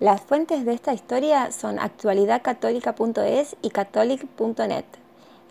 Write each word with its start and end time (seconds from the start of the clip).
Las 0.00 0.22
fuentes 0.22 0.64
de 0.64 0.74
esta 0.74 0.92
historia 0.92 1.52
son 1.52 1.78
actualidadcatólica.es 1.78 3.56
y 3.62 3.70
catholic.net. 3.70 4.84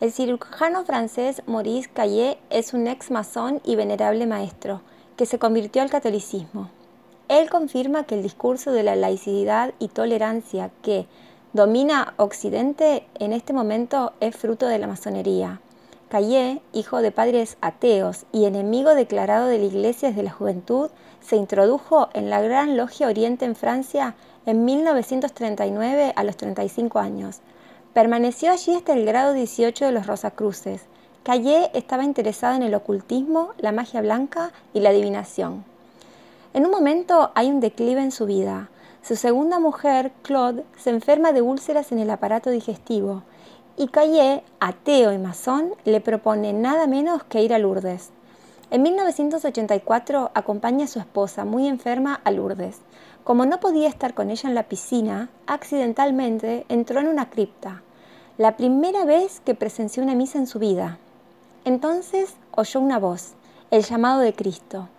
El 0.02 0.12
cirujano 0.12 0.84
francés 0.84 1.42
Maurice 1.46 1.90
Caillé 1.94 2.38
es 2.50 2.74
un 2.74 2.88
ex 2.88 3.10
masón 3.10 3.62
y 3.64 3.78
venerable 3.78 4.28
maestro 4.28 4.82
que 5.16 5.26
se 5.26 5.40
convirtió 5.40 5.82
al 5.82 5.90
catolicismo. 5.90 6.70
Él 7.30 7.50
confirma 7.50 8.04
que 8.04 8.16
el 8.16 8.22
discurso 8.22 8.74
de 8.74 8.84
la 8.84 8.98
laicidad 8.98 9.74
y 9.80 9.88
tolerancia 9.88 10.72
que 10.82 11.08
domina 11.54 12.14
Occidente 12.18 13.08
en 13.20 13.32
este 13.32 13.54
momento 13.54 14.12
es 14.20 14.36
fruto 14.36 14.68
de 14.68 14.78
la 14.78 14.88
masonería. 14.88 15.62
Caillé, 16.10 16.62
hijo 16.74 17.02
de 17.02 17.12
padres 17.12 17.58
ateos 17.62 18.26
y 18.34 18.44
enemigo 18.44 18.94
declarado 18.94 19.48
de 19.48 19.58
la 19.58 19.66
Iglesia 19.66 20.10
desde 20.10 20.22
la 20.22 20.32
juventud, 20.32 20.92
se 21.22 21.38
introdujo 21.38 22.10
en 22.14 22.30
la 22.30 22.42
Gran 22.42 22.76
Logia 22.76 23.08
Oriente 23.08 23.46
en 23.46 23.56
Francia 23.56 24.16
en 24.46 24.66
1939 24.66 26.14
a 26.16 26.24
los 26.24 26.38
35 26.38 27.00
años. 27.00 27.40
Permaneció 27.94 28.52
allí 28.52 28.74
hasta 28.74 28.94
el 28.94 29.06
grado 29.06 29.34
18 29.34 29.86
de 29.86 29.92
los 29.92 30.08
Rosacruces. 30.08 30.86
Caillé 31.24 31.72
estaba 31.74 32.04
interesado 32.04 32.56
en 32.56 32.64
el 32.64 32.76
ocultismo, 32.76 33.54
la 33.58 33.72
magia 33.72 34.02
blanca 34.02 34.52
y 34.74 34.80
la 34.80 34.90
adivinación. 34.90 35.64
En 36.54 36.66
un 36.66 36.72
momento 36.72 37.32
hay 37.36 37.50
un 37.50 37.60
declive 37.60 38.02
en 38.02 38.12
su 38.12 38.26
vida. 38.26 38.70
Su 39.02 39.16
segunda 39.16 39.60
mujer, 39.60 40.12
Claude, 40.22 40.64
se 40.78 40.90
enferma 40.90 41.32
de 41.32 41.42
úlceras 41.42 41.92
en 41.92 42.00
el 42.00 42.10
aparato 42.10 42.50
digestivo 42.50 43.24
y 43.76 43.88
Caillé, 43.88 44.44
ateo 44.60 45.14
y 45.14 45.18
masón, 45.18 45.74
le 45.84 46.00
propone 46.00 46.54
nada 46.54 46.86
menos 46.86 47.24
que 47.24 47.42
ir 47.42 47.54
a 47.54 47.58
Lourdes. 47.58 48.12
En 48.74 48.82
1984 48.82 50.32
acompaña 50.34 50.86
a 50.86 50.88
su 50.88 50.98
esposa, 50.98 51.46
muy 51.46 51.68
enferma, 51.68 52.20
a 52.24 52.32
Lourdes. 52.32 52.80
Como 53.24 53.46
no 53.46 53.60
podía 53.60 53.88
estar 53.88 54.16
con 54.16 54.32
ella 54.32 54.50
en 54.50 54.56
la 54.56 54.64
piscina, 54.64 55.30
accidentalmente 55.46 56.66
entró 56.70 57.00
en 57.00 57.06
una 57.06 57.30
cripta, 57.30 57.84
la 58.40 58.58
primera 58.58 59.06
vez 59.06 59.42
que 59.42 59.54
presenció 59.54 60.02
una 60.02 60.16
misa 60.16 60.40
en 60.40 60.48
su 60.48 60.58
vida. 60.58 60.98
Entonces 61.66 62.34
oyó 62.50 62.80
una 62.80 62.98
voz, 62.98 63.34
el 63.70 63.84
llamado 63.84 64.22
de 64.22 64.34
Cristo. 64.34 64.90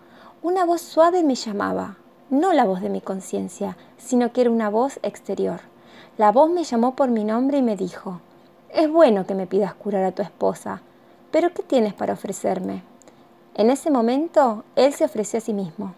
Una 0.41 0.63
voz 0.63 0.79
suave 0.79 1.21
me 1.23 1.35
llamaba, 1.35 1.97
no 2.29 2.53
la 2.53 2.63
voz 2.63 2.79
de 2.79 2.87
mi 2.87 3.01
conciencia, 3.01 3.75
sino 3.97 4.31
que 4.31 4.39
era 4.39 4.51
una 4.51 4.69
voz 4.69 5.01
exterior. 5.03 5.59
La 6.17 6.31
voz 6.31 6.49
me 6.49 6.63
llamó 6.63 6.95
por 6.95 7.09
mi 7.09 7.25
nombre 7.25 7.57
y 7.57 7.61
me 7.61 7.75
dijo, 7.75 8.21
es 8.69 8.89
bueno 8.89 9.27
que 9.27 9.35
me 9.35 9.47
pidas 9.47 9.73
curar 9.73 10.05
a 10.05 10.13
tu 10.13 10.21
esposa, 10.21 10.81
pero 11.29 11.53
¿qué 11.53 11.61
tienes 11.61 11.93
para 11.93 12.13
ofrecerme? 12.13 12.94
En 13.55 13.69
ese 13.69 13.89
momento, 13.89 14.65
él 14.75 14.93
se 14.93 15.05
ofreció 15.05 15.37
a 15.37 15.41
sí 15.41 15.53
mismo. 15.53 15.95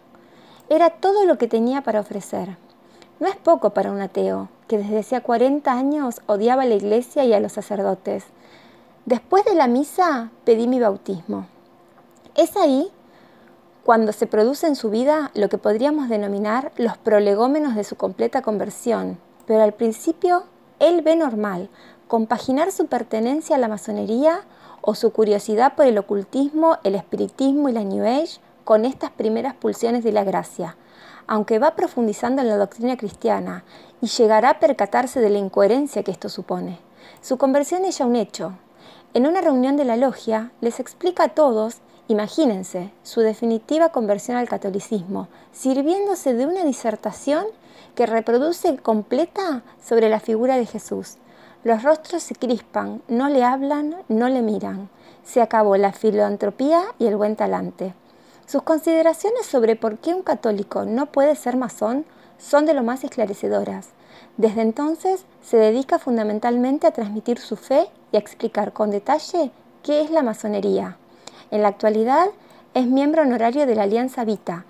Era 0.68 0.90
todo 0.90 1.24
lo 1.24 1.38
que 1.38 1.48
tenía 1.48 1.82
para 1.82 2.00
ofrecer. 2.00 2.56
No 3.18 3.26
es 3.26 3.34
poco 3.34 3.70
para 3.70 3.90
un 3.90 4.00
ateo, 4.00 4.48
que 4.68 4.78
desde 4.78 5.00
hacía 5.00 5.22
40 5.22 5.72
años 5.72 6.20
odiaba 6.26 6.62
a 6.62 6.66
la 6.66 6.76
iglesia 6.76 7.24
y 7.24 7.32
a 7.32 7.40
los 7.40 7.52
sacerdotes. 7.52 8.24
Después 9.06 9.44
de 9.44 9.56
la 9.56 9.66
misa 9.66 10.30
pedí 10.44 10.68
mi 10.68 10.78
bautismo. 10.78 11.46
Es 12.36 12.56
ahí 12.56 12.92
cuando 13.82 14.12
se 14.12 14.28
produce 14.28 14.68
en 14.68 14.76
su 14.76 14.90
vida 14.90 15.32
lo 15.34 15.48
que 15.48 15.58
podríamos 15.58 16.08
denominar 16.08 16.70
los 16.76 16.96
prolegómenos 16.96 17.74
de 17.74 17.82
su 17.82 17.96
completa 17.96 18.42
conversión, 18.42 19.18
pero 19.46 19.64
al 19.64 19.72
principio 19.72 20.44
él 20.78 21.02
ve 21.02 21.16
normal 21.16 21.70
compaginar 22.08 22.72
su 22.72 22.86
pertenencia 22.86 23.56
a 23.56 23.58
la 23.58 23.68
masonería 23.68 24.40
o 24.80 24.94
su 24.94 25.12
curiosidad 25.12 25.74
por 25.74 25.86
el 25.86 25.98
ocultismo, 25.98 26.78
el 26.82 26.94
espiritismo 26.94 27.68
y 27.68 27.72
la 27.72 27.84
New 27.84 28.04
Age 28.04 28.40
con 28.64 28.84
estas 28.84 29.10
primeras 29.10 29.54
pulsiones 29.54 30.02
de 30.02 30.12
la 30.12 30.24
gracia, 30.24 30.76
aunque 31.26 31.58
va 31.58 31.76
profundizando 31.76 32.40
en 32.42 32.48
la 32.48 32.56
doctrina 32.56 32.96
cristiana 32.96 33.64
y 34.00 34.06
llegará 34.06 34.50
a 34.50 34.58
percatarse 34.58 35.20
de 35.20 35.30
la 35.30 35.38
incoherencia 35.38 36.02
que 36.02 36.10
esto 36.10 36.30
supone. 36.30 36.78
Su 37.20 37.36
conversión 37.36 37.84
es 37.84 37.98
ya 37.98 38.06
un 38.06 38.16
hecho. 38.16 38.54
En 39.12 39.26
una 39.26 39.40
reunión 39.40 39.76
de 39.76 39.84
la 39.84 39.96
logia 39.96 40.50
les 40.60 40.80
explica 40.80 41.24
a 41.24 41.28
todos, 41.28 41.78
imagínense, 42.08 42.90
su 43.02 43.20
definitiva 43.20 43.90
conversión 43.90 44.38
al 44.38 44.48
catolicismo, 44.48 45.28
sirviéndose 45.52 46.32
de 46.32 46.46
una 46.46 46.64
disertación 46.64 47.44
que 47.94 48.06
reproduce 48.06 48.76
completa 48.78 49.62
sobre 49.82 50.08
la 50.08 50.20
figura 50.20 50.56
de 50.56 50.66
Jesús. 50.66 51.18
Los 51.68 51.82
rostros 51.82 52.22
se 52.22 52.34
crispan, 52.34 53.02
no 53.08 53.28
le 53.28 53.44
hablan, 53.44 53.94
no 54.08 54.30
le 54.30 54.40
miran. 54.40 54.88
Se 55.22 55.42
acabó 55.42 55.76
la 55.76 55.92
filantropía 55.92 56.82
y 56.98 57.04
el 57.04 57.16
buen 57.16 57.36
talante. 57.36 57.92
Sus 58.46 58.62
consideraciones 58.62 59.44
sobre 59.44 59.76
por 59.76 59.98
qué 59.98 60.14
un 60.14 60.22
católico 60.22 60.86
no 60.86 61.12
puede 61.12 61.36
ser 61.36 61.58
masón 61.58 62.06
son 62.38 62.64
de 62.64 62.72
lo 62.72 62.82
más 62.82 63.04
esclarecedoras. 63.04 63.90
Desde 64.38 64.62
entonces 64.62 65.26
se 65.42 65.58
dedica 65.58 65.98
fundamentalmente 65.98 66.86
a 66.86 66.92
transmitir 66.92 67.38
su 67.38 67.56
fe 67.56 67.90
y 68.12 68.16
a 68.16 68.20
explicar 68.20 68.72
con 68.72 68.90
detalle 68.90 69.50
qué 69.82 70.00
es 70.00 70.10
la 70.10 70.22
masonería. 70.22 70.96
En 71.50 71.60
la 71.60 71.68
actualidad 71.68 72.28
es 72.72 72.86
miembro 72.86 73.20
honorario 73.20 73.66
de 73.66 73.74
la 73.74 73.82
Alianza 73.82 74.24
Vita, 74.24 74.64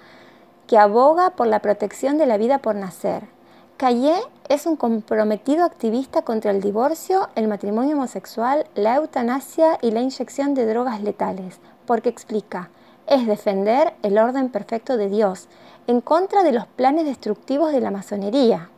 que 0.66 0.78
aboga 0.78 1.30
por 1.30 1.46
la 1.46 1.60
protección 1.60 2.18
de 2.18 2.26
la 2.26 2.38
vida 2.38 2.58
por 2.58 2.74
nacer. 2.74 3.37
Calle 3.78 4.16
es 4.48 4.66
un 4.66 4.74
comprometido 4.74 5.64
activista 5.64 6.22
contra 6.22 6.50
el 6.50 6.60
divorcio, 6.60 7.28
el 7.36 7.46
matrimonio 7.46 7.94
homosexual, 7.94 8.66
la 8.74 8.96
eutanasia 8.96 9.78
y 9.80 9.92
la 9.92 10.00
inyección 10.00 10.54
de 10.54 10.66
drogas 10.66 11.00
letales, 11.00 11.60
porque 11.86 12.08
explica, 12.08 12.70
es 13.06 13.24
defender 13.28 13.94
el 14.02 14.18
orden 14.18 14.48
perfecto 14.48 14.96
de 14.96 15.08
Dios 15.08 15.46
en 15.86 16.00
contra 16.00 16.42
de 16.42 16.50
los 16.50 16.66
planes 16.66 17.04
destructivos 17.04 17.70
de 17.70 17.80
la 17.80 17.92
masonería. 17.92 18.68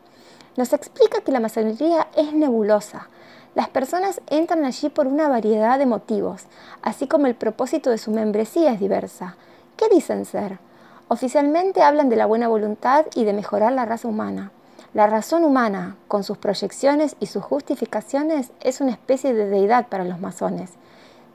Nos 0.59 0.75
explica 0.75 1.23
que 1.23 1.33
la 1.33 1.41
masonería 1.41 2.09
es 2.15 2.35
nebulosa. 2.35 3.09
Las 3.55 3.71
personas 3.71 4.21
entran 4.27 4.67
allí 4.67 4.91
por 4.91 5.07
una 5.07 5.31
variedad 5.31 5.79
de 5.79 5.87
motivos, 5.87 6.43
así 6.83 7.07
como 7.07 7.27
el 7.27 7.35
propósito 7.35 7.89
de 7.89 7.97
su 7.97 8.11
membresía 8.11 8.73
es 8.73 8.81
diversa. 8.81 9.37
¿Qué 9.79 9.89
dicen 9.89 10.27
ser? 10.27 10.59
Oficialmente 11.09 11.81
hablan 11.81 12.11
de 12.11 12.17
la 12.17 12.27
buena 12.27 12.49
voluntad 12.49 13.07
y 13.15 13.25
de 13.25 13.33
mejorar 13.33 13.73
la 13.73 13.87
raza 13.87 14.07
humana. 14.07 14.53
La 14.93 15.07
razón 15.07 15.45
humana, 15.45 15.97
con 16.09 16.25
sus 16.25 16.37
proyecciones 16.37 17.15
y 17.21 17.27
sus 17.27 17.45
justificaciones, 17.45 18.51
es 18.61 18.81
una 18.81 18.91
especie 18.91 19.33
de 19.33 19.47
deidad 19.47 19.87
para 19.87 20.05
los 20.05 20.19
masones. 20.19 20.73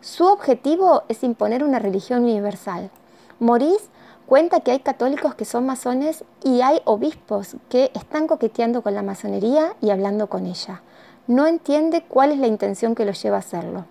Su 0.02 0.26
objetivo 0.26 1.04
es 1.08 1.24
imponer 1.24 1.64
una 1.64 1.80
religión 1.80 2.24
universal. 2.24 2.92
Maurice 3.40 3.86
cuenta 4.26 4.60
que 4.60 4.72
hay 4.72 4.80
católicos 4.80 5.36
que 5.36 5.46
son 5.46 5.66
masones 5.66 6.26
y 6.44 6.62
hay 6.62 6.82
obispos 6.84 7.56
que 7.70 7.92
están 7.94 8.28
coqueteando 8.28 8.82
con 8.82 8.94
la 8.94 9.04
masonería 9.04 9.74
y 9.80 9.90
hablando 9.90 10.28
con 10.28 10.48
ella. 10.48 10.82
No 11.28 11.48
entiende 11.48 12.04
cuál 12.04 12.34
es 12.34 12.40
la 12.40 12.48
intención 12.48 12.94
que 12.94 13.06
los 13.06 13.22
lleva 13.24 13.38
a 13.38 13.40
hacerlo. 13.40 13.86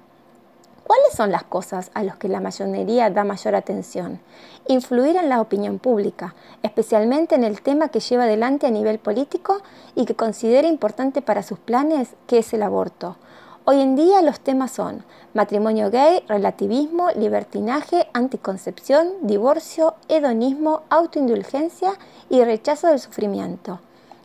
¿Cuáles 0.86 1.14
son 1.14 1.32
las 1.32 1.44
cosas 1.44 1.90
a 1.94 2.02
las 2.02 2.16
que 2.16 2.28
la 2.28 2.40
masonería 2.40 3.08
da 3.08 3.24
mayor 3.24 3.54
atención? 3.54 4.20
Influir 4.68 5.16
en 5.16 5.30
la 5.30 5.40
opinión 5.40 5.78
pública, 5.78 6.34
especialmente 6.62 7.34
en 7.34 7.42
el 7.42 7.62
tema 7.62 7.88
que 7.88 8.00
lleva 8.00 8.24
adelante 8.24 8.66
a 8.66 8.70
nivel 8.70 8.98
político 8.98 9.62
y 9.94 10.04
que 10.04 10.14
considera 10.14 10.68
importante 10.68 11.22
para 11.22 11.42
sus 11.42 11.58
planes, 11.58 12.10
que 12.26 12.38
es 12.38 12.52
el 12.52 12.62
aborto. 12.62 13.16
Hoy 13.64 13.80
en 13.80 13.96
día 13.96 14.20
los 14.20 14.40
temas 14.40 14.72
son 14.72 15.04
matrimonio 15.32 15.90
gay, 15.90 16.22
relativismo, 16.28 17.08
libertinaje, 17.12 18.06
anticoncepción, 18.12 19.08
divorcio, 19.22 19.94
hedonismo, 20.08 20.82
autoindulgencia 20.90 21.94
y 22.28 22.44
rechazo 22.44 22.88
del 22.88 23.00
sufrimiento. 23.00 23.80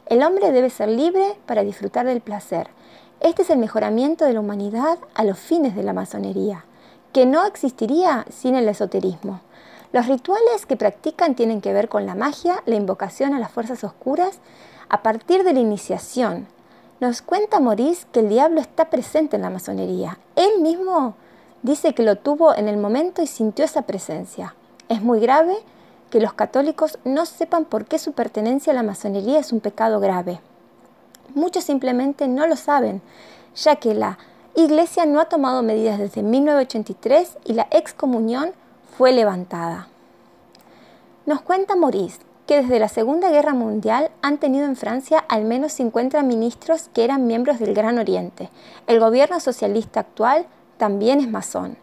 El 0.07 0.23
hombre 0.23 0.51
debe 0.51 0.69
ser 0.69 0.89
libre 0.89 1.37
para 1.45 1.63
disfrutar 1.63 2.05
del 2.05 2.19
placer. 2.19 2.67
Este 3.21 3.41
es 3.41 3.49
el 3.49 3.59
mejoramiento 3.59 4.25
de 4.25 4.33
la 4.33 4.39
humanidad 4.39 4.97
a 5.13 5.23
los 5.23 5.37
fines 5.37 5.75
de 5.75 5.83
la 5.83 5.93
masonería, 5.93 6.63
que 7.11 7.25
no 7.25 7.45
existiría 7.45 8.25
sin 8.29 8.55
el 8.55 8.69
esoterismo. 8.69 9.41
Los 9.91 10.07
rituales 10.07 10.65
que 10.65 10.77
practican 10.77 11.35
tienen 11.35 11.59
que 11.59 11.73
ver 11.73 11.89
con 11.89 12.05
la 12.05 12.15
magia, 12.15 12.63
la 12.65 12.75
invocación 12.75 13.33
a 13.33 13.39
las 13.39 13.51
fuerzas 13.51 13.83
oscuras, 13.83 14.39
a 14.87 15.03
partir 15.03 15.43
de 15.43 15.53
la 15.53 15.59
iniciación, 15.59 16.47
nos 16.99 17.21
cuenta 17.21 17.59
Maurice 17.59 18.05
que 18.11 18.19
el 18.19 18.29
diablo 18.29 18.59
está 18.59 18.89
presente 18.89 19.37
en 19.37 19.41
la 19.41 19.49
masonería. 19.49 20.19
Él 20.35 20.61
mismo 20.61 21.15
dice 21.61 21.93
que 21.93 22.03
lo 22.03 22.17
tuvo 22.17 22.53
en 22.53 22.67
el 22.67 22.75
momento 22.75 23.21
y 23.21 23.27
sintió 23.27 23.63
esa 23.63 23.83
presencia. 23.83 24.55
Es 24.89 25.01
muy 25.01 25.21
grave 25.21 25.57
que 26.09 26.19
los 26.19 26.33
católicos 26.33 26.99
no 27.05 27.25
sepan 27.25 27.65
por 27.65 27.85
qué 27.85 27.99
su 27.99 28.11
pertenencia 28.11 28.73
a 28.73 28.75
la 28.75 28.83
masonería 28.83 29.39
es 29.39 29.53
un 29.53 29.61
pecado 29.61 29.99
grave. 29.99 30.41
Muchos 31.35 31.63
simplemente 31.63 32.27
no 32.27 32.47
lo 32.47 32.55
saben, 32.55 33.01
ya 33.55 33.75
que 33.77 33.93
la 33.93 34.17
Iglesia 34.55 35.05
no 35.05 35.19
ha 35.19 35.25
tomado 35.25 35.63
medidas 35.63 35.99
desde 35.99 36.23
1983 36.23 37.37
y 37.45 37.53
la 37.53 37.67
excomunión 37.71 38.51
fue 38.97 39.11
levantada. 39.11 39.87
Nos 41.25 41.41
cuenta 41.41 41.75
Maurice 41.75 42.19
que 42.47 42.63
desde 42.63 42.79
la 42.79 42.89
Segunda 42.89 43.29
Guerra 43.29 43.53
Mundial 43.53 44.09
han 44.23 44.39
tenido 44.39 44.65
en 44.65 44.75
Francia 44.75 45.19
al 45.29 45.45
menos 45.45 45.71
50 45.73 46.23
ministros 46.23 46.89
que 46.91 47.03
eran 47.03 47.27
miembros 47.27 47.59
del 47.59 47.75
Gran 47.75 47.99
Oriente. 47.99 48.49
El 48.87 48.99
gobierno 48.99 49.39
socialista 49.39 49.99
actual 49.99 50.47
también 50.77 51.19
es 51.19 51.29
masón. 51.29 51.77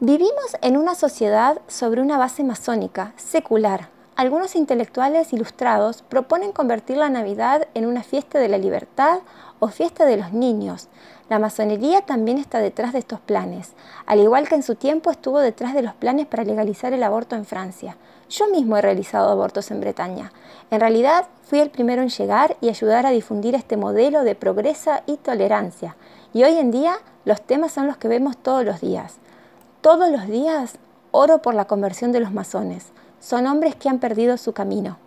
Vivimos 0.00 0.56
en 0.60 0.76
una 0.76 0.94
sociedad 0.94 1.62
sobre 1.66 2.02
una 2.02 2.18
base 2.18 2.44
masónica, 2.44 3.14
secular. 3.16 3.88
Algunos 4.20 4.54
intelectuales 4.54 5.32
ilustrados 5.32 6.02
proponen 6.02 6.52
convertir 6.52 6.98
la 6.98 7.08
Navidad 7.08 7.68
en 7.72 7.86
una 7.86 8.02
fiesta 8.02 8.38
de 8.38 8.50
la 8.50 8.58
libertad 8.58 9.20
o 9.60 9.68
fiesta 9.68 10.04
de 10.04 10.18
los 10.18 10.34
niños. 10.34 10.88
La 11.30 11.38
masonería 11.38 12.02
también 12.02 12.36
está 12.36 12.58
detrás 12.58 12.92
de 12.92 12.98
estos 12.98 13.18
planes, 13.18 13.72
al 14.04 14.20
igual 14.20 14.46
que 14.46 14.56
en 14.56 14.62
su 14.62 14.74
tiempo 14.74 15.10
estuvo 15.10 15.38
detrás 15.38 15.72
de 15.72 15.80
los 15.80 15.94
planes 15.94 16.26
para 16.26 16.44
legalizar 16.44 16.92
el 16.92 17.02
aborto 17.02 17.34
en 17.34 17.46
Francia. 17.46 17.96
Yo 18.28 18.46
mismo 18.50 18.76
he 18.76 18.82
realizado 18.82 19.30
abortos 19.30 19.70
en 19.70 19.80
Bretaña. 19.80 20.32
En 20.70 20.80
realidad 20.80 21.26
fui 21.44 21.60
el 21.60 21.70
primero 21.70 22.02
en 22.02 22.10
llegar 22.10 22.58
y 22.60 22.68
ayudar 22.68 23.06
a 23.06 23.12
difundir 23.12 23.54
este 23.54 23.78
modelo 23.78 24.22
de 24.22 24.34
progresa 24.34 25.02
y 25.06 25.16
tolerancia. 25.16 25.96
Y 26.34 26.44
hoy 26.44 26.58
en 26.58 26.70
día 26.70 26.98
los 27.24 27.40
temas 27.40 27.72
son 27.72 27.86
los 27.86 27.96
que 27.96 28.08
vemos 28.08 28.36
todos 28.36 28.66
los 28.66 28.82
días. 28.82 29.14
Todos 29.80 30.10
los 30.10 30.26
días 30.26 30.74
oro 31.10 31.40
por 31.40 31.54
la 31.54 31.64
conversión 31.64 32.12
de 32.12 32.20
los 32.20 32.32
masones. 32.32 32.92
Son 33.20 33.46
hombres 33.46 33.76
que 33.76 33.88
han 33.88 33.98
perdido 33.98 34.36
su 34.36 34.52
camino. 34.52 34.98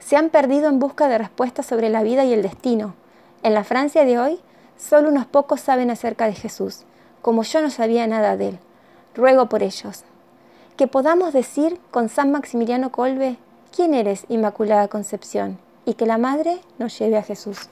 Se 0.00 0.16
han 0.16 0.30
perdido 0.30 0.68
en 0.68 0.78
busca 0.78 1.08
de 1.08 1.18
respuestas 1.18 1.66
sobre 1.66 1.90
la 1.90 2.02
vida 2.02 2.24
y 2.24 2.32
el 2.32 2.42
destino. 2.42 2.94
En 3.42 3.54
la 3.54 3.62
Francia 3.62 4.04
de 4.04 4.18
hoy, 4.18 4.40
solo 4.78 5.10
unos 5.10 5.26
pocos 5.26 5.60
saben 5.60 5.90
acerca 5.90 6.26
de 6.26 6.34
Jesús, 6.34 6.84
como 7.22 7.42
yo 7.42 7.60
no 7.60 7.70
sabía 7.70 8.06
nada 8.06 8.36
de 8.36 8.48
él. 8.48 8.58
Ruego 9.14 9.48
por 9.48 9.62
ellos. 9.62 10.04
Que 10.76 10.86
podamos 10.86 11.32
decir 11.32 11.78
con 11.90 12.08
San 12.08 12.32
Maximiliano 12.32 12.90
Colbe, 12.90 13.36
¿quién 13.74 13.94
eres, 13.94 14.24
Inmaculada 14.28 14.88
Concepción? 14.88 15.58
Y 15.84 15.94
que 15.94 16.06
la 16.06 16.18
Madre 16.18 16.60
nos 16.78 16.98
lleve 16.98 17.18
a 17.18 17.22
Jesús. 17.22 17.68